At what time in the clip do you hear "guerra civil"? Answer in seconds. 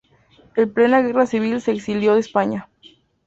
1.03-1.61